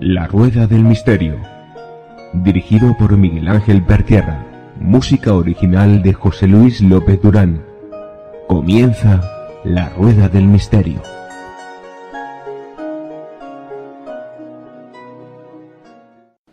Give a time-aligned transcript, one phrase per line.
[0.00, 1.40] La Rueda del Misterio.
[2.34, 4.44] Dirigido por Miguel Ángel Pertierra.
[4.78, 7.64] Música original de José Luis López Durán.
[8.48, 9.22] Comienza
[9.64, 11.00] La Rueda del Misterio.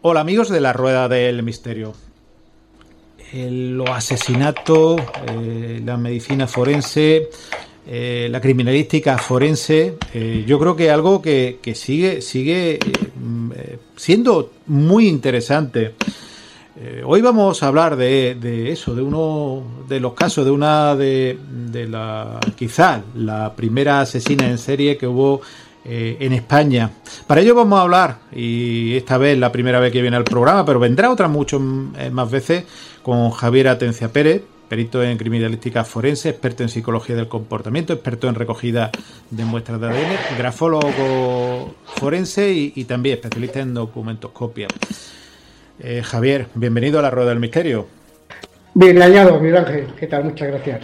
[0.02, 1.94] Hola amigos de La Rueda del Misterio.
[3.34, 7.30] Los asesinatos, eh, la medicina forense,
[7.86, 14.52] eh, la criminalística forense, eh, yo creo que algo que, que sigue, sigue eh, siendo
[14.68, 15.96] muy interesante.
[17.06, 21.38] Hoy vamos a hablar de, de, eso, de uno de los casos, de una de,
[21.72, 25.42] de la, quizá la primera asesina en serie que hubo
[25.86, 26.90] eh, en España.
[27.28, 30.66] Para ello vamos a hablar, y esta vez la primera vez que viene al programa,
[30.66, 32.66] pero vendrá otra muchas más veces,
[33.02, 38.34] con Javier Atencia Pérez, perito en criminalística forense, experto en psicología del comportamiento, experto en
[38.34, 38.90] recogida
[39.30, 44.68] de muestras de ADN, grafólogo forense y, también especialista en documentoscopia.
[45.80, 47.88] Eh, Javier, bienvenido a la Rueda del Misterio.
[48.74, 49.88] Bien, añado, Miguel Ángel.
[49.96, 50.24] ¿Qué tal?
[50.24, 50.82] Muchas gracias.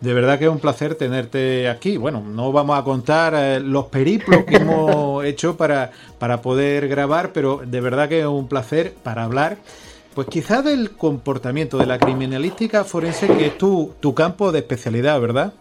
[0.00, 1.96] De verdad que es un placer tenerte aquí.
[1.96, 7.32] Bueno, no vamos a contar eh, los periplos que hemos hecho para, para poder grabar,
[7.32, 9.58] pero de verdad que es un placer para hablar
[10.14, 15.20] pues quizás del comportamiento de la criminalística forense, que es tu, tu campo de especialidad,
[15.20, 15.52] ¿verdad?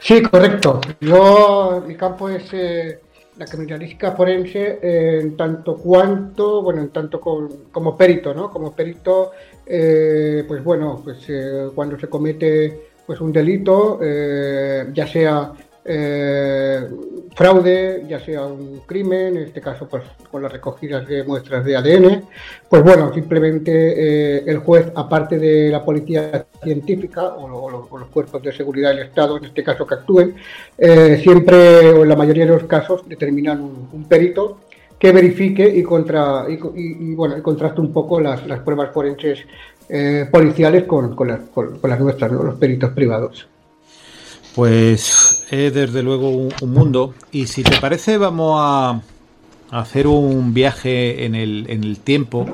[0.00, 0.80] Sí, correcto.
[1.00, 3.00] Yo, mi campo es eh,
[3.38, 8.50] la criminalística forense eh, en tanto cuanto, bueno, en tanto con, como perito, ¿no?
[8.50, 9.32] Como perito,
[9.66, 11.26] eh, pues bueno, pues
[11.74, 15.52] cuando se comete pues un delito, eh, ya sea
[15.84, 16.88] eh,
[17.34, 21.76] fraude, ya sea un crimen, en este caso pues con las recogidas de muestras de
[21.76, 22.24] ADN,
[22.68, 28.08] pues bueno, simplemente eh, el juez, aparte de la policía científica o, lo, o, los
[28.08, 30.34] cuerpos de seguridad del Estado, en este caso que actúen,
[31.22, 34.60] siempre o en la mayoría de los casos determinan un, perito
[34.98, 39.40] que verifique y, contra, y, bueno, y contraste un poco las, las pruebas forenses
[39.88, 43.46] eh, policiales con, con, con, las nuestras, los peritos privados.
[44.54, 47.14] Pues es desde luego un, un, mundo.
[47.32, 49.00] Y si te parece, vamos a
[49.70, 52.46] hacer un viaje en el, en el tiempo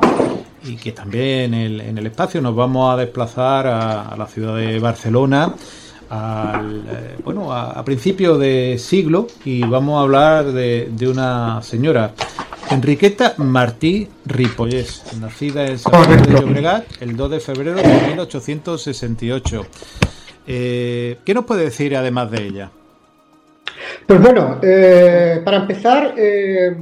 [0.64, 2.41] y que también en el, en el espacio.
[2.41, 5.54] Nos vamos a desplazar a, la ciudad de Barcelona.
[6.08, 12.12] Al, eh, bueno, a, a principio de siglo y vamos a hablar de una señora,
[12.70, 19.66] Enriqueta Martí Ripollés, nacida en San Pedro de Llobregat el 2 de febrero de 1868.
[20.47, 22.70] Eh, ¿Qué nos puede decir además de ella?
[24.06, 26.76] Pues bueno, eh, para empezar, eh,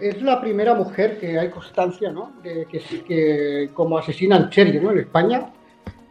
[0.00, 2.34] es la primera mujer que hay constancia, ¿no?
[2.40, 4.92] De que, que, como asesina en serie, ¿no?
[4.92, 5.50] En España.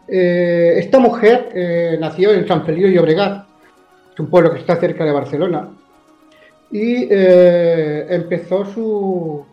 [0.05, 3.47] Esta mujer nació en San Feliu de Llobregat,
[4.13, 5.69] es un pueblo que está cerca de Barcelona,
[6.71, 9.45] y empezó su,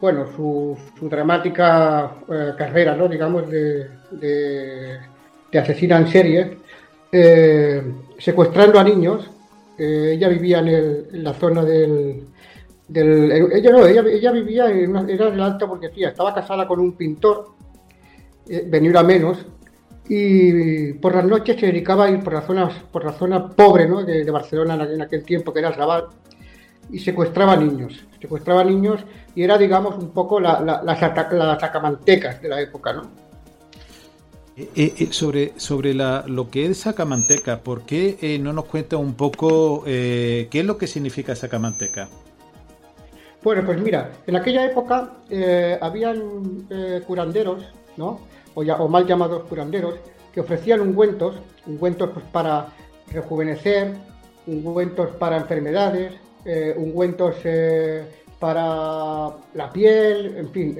[0.00, 2.16] bueno, su, su dramática
[2.58, 3.08] carrera, ¿no?
[3.08, 3.88] Digamos, de,
[5.54, 6.58] de asesina en serie,
[7.12, 7.80] eh,
[8.18, 9.30] secuestrando a niños.
[9.78, 12.24] Eh, ella vivía en, el, en, la zona del...
[12.88, 16.80] del ella no, ella, ella vivía en una, era la alta burguesía, estaba casada con
[16.80, 17.52] un pintor,
[18.48, 19.46] eh, venía a menos,
[20.08, 23.88] y por las noches se dedicaba a ir por la zona, por la zona pobre
[23.88, 24.02] ¿no?
[24.04, 26.06] de, Barcelona en aquel tiempo, que era Raval,
[26.90, 28.04] y secuestraba niños.
[28.20, 32.92] Secuestraba niños y era, digamos, un poco la, la, las, las sacamantecas de la época,
[32.92, 33.24] ¿no?
[34.56, 38.96] Eh, eh, sobre sobre la, lo que es Sacamanteca, ¿por qué eh, no nos cuenta
[38.96, 42.08] un poco eh, qué es lo que significa Sacamanteca?
[43.42, 46.68] Bueno, pues mira, en aquella época eh, habían
[47.04, 47.64] curanderos,
[47.96, 48.20] ¿no?
[48.54, 49.96] O, ya, o, mal llamados curanderos,
[50.32, 51.34] que ofrecían ungüentos,
[51.66, 52.68] ungüentos pues, para
[53.10, 53.92] rejuvenecer,
[54.46, 56.12] ungüentos para enfermedades,
[56.76, 57.36] ungüentos
[58.38, 60.76] para la piel, en fin.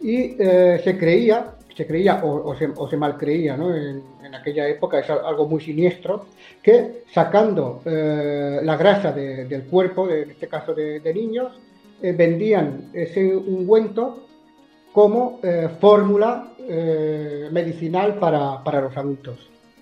[0.00, 3.72] y se creía se creía o, se, o se, mal creía ¿no?
[3.72, 4.02] en,
[4.34, 6.26] aquella época, es algo muy siniestro,
[6.60, 11.52] que sacando eh, la grasa de, del cuerpo, de, en este caso de, de niños,
[12.02, 14.26] eh, vendían ese ungüento
[14.92, 19.38] como eh, fórmula eh, medicinal para, para, los adultos.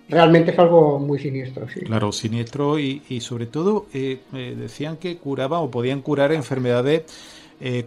[0.08, 1.80] Realmente es algo muy siniestro, sí.
[1.80, 7.02] Claro, siniestro y, y sobre todo eh, decían que curaban o podían curar enfermedades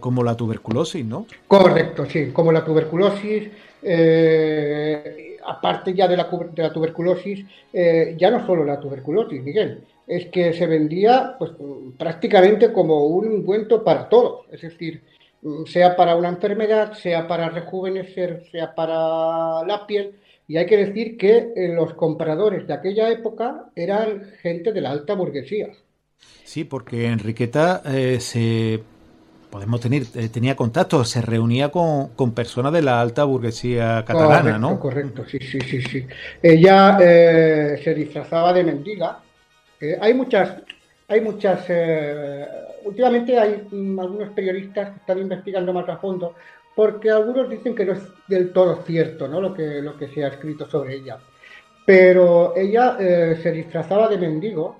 [0.00, 1.26] como la tuberculosis, ¿no?
[1.46, 3.50] Correcto, sí, como la tuberculosis,
[3.82, 9.80] eh, aparte ya de la, de la tuberculosis, eh, ya no solo la tuberculosis, Miguel,
[10.06, 11.52] es que se vendía pues,
[11.96, 15.02] prácticamente como un ungüento para todo, es decir,
[15.66, 20.14] sea para una enfermedad, sea para rejuvenecer, sea para la piel,
[20.46, 24.90] Y hay que decir que eh, los compradores de aquella época eran gente de la
[24.90, 25.68] alta burguesía.
[26.44, 28.82] Sí, porque Enriqueta eh, se
[29.48, 34.78] podemos tener eh, tenía contacto, se reunía con, personas de la alta burguesía catalana, ¿no?
[34.78, 36.06] Correcto, sí, sí, sí, sí.
[36.42, 39.20] Ella se disfrazaba de mendiga.
[40.00, 40.62] hay muchas,
[41.08, 41.66] hay muchas.
[42.90, 46.34] Últimamente hay mm, algunos periodistas que están investigando más a fondo
[46.74, 49.40] porque algunos dicen que no es del todo cierto ¿no?
[49.40, 51.18] lo, que, lo que se ha escrito sobre ella.
[51.84, 54.76] Pero ella eh, se disfrazaba de mendigo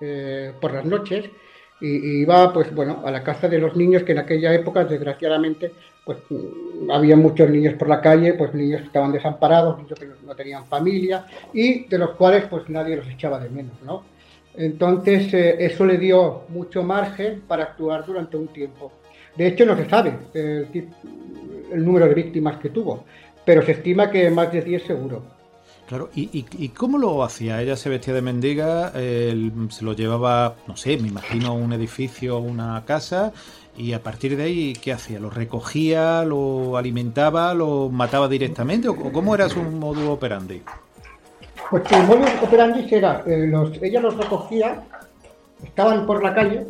[0.00, 1.30] eh, por las noches
[1.80, 5.72] y, iba pues bueno a la casa de los niños que en aquella época desgraciadamente
[6.04, 10.08] pues mm, había muchos niños por la calle pues niños que estaban desamparados niños que
[10.26, 14.11] no tenían familia y de los cuales pues nadie los echaba de menos no
[14.56, 18.92] entonces eh, eso le dio mucho margen para actuar durante un tiempo
[19.36, 23.04] de hecho, no se sabe el, número de víctimas que tuvo,
[23.44, 25.22] pero se estima que más de 10 seguro.
[25.88, 27.60] Claro, ¿Y, cómo lo hacía?
[27.60, 32.84] Ella se vestía de mendiga, se lo llevaba, no sé, me imagino un edificio, una
[32.84, 33.32] casa,
[33.76, 35.18] y a partir de ahí, ¿qué hacía?
[35.18, 38.88] ¿Lo recogía, lo alimentaba, lo mataba directamente?
[38.88, 40.62] ¿O cómo era su modo operandi?
[41.72, 44.82] Pues el modo operandi era, eh, ella los recogía,
[45.64, 46.66] estaban por la calle,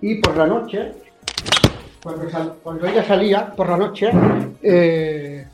[0.00, 0.92] y por la noche
[2.02, 4.10] cuando, ella salía por la noche,
[4.60, 5.46] eh,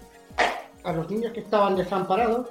[0.83, 2.49] a los niños que estaban desamparados,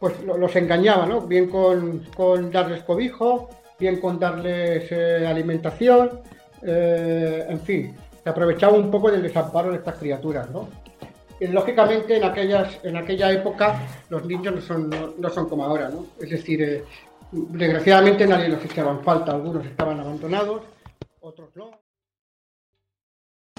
[0.00, 1.20] pues los engañaba, ¿no?
[1.20, 3.48] Bien con, darles cobijo,
[3.78, 6.20] bien con darles eh, alimentación,
[6.62, 10.68] eh, en fin, se aprovechaba un poco del desamparo de estas criaturas, ¿no?
[11.42, 15.88] Y, lógicamente en aquellas en aquella época los niños no son, no, son como ahora,
[15.88, 16.06] ¿no?
[16.20, 16.84] Es decir,
[17.32, 20.62] desgraciadamente nadie los echaba falta, algunos estaban abandonados,
[21.20, 21.70] otros no.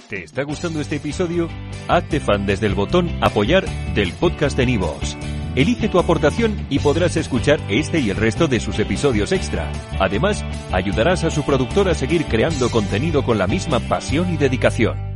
[0.09, 1.49] ¿Te está gustando este episodio?
[1.87, 3.65] Hazte fan desde el botón Apoyar
[3.95, 5.17] del podcast de Nivos.
[5.55, 9.71] Elige tu aportación y podrás escuchar este y el resto de sus episodios extra.
[9.99, 15.12] Además, ayudarás a su productor a seguir creando contenido con la misma pasión y dedicación.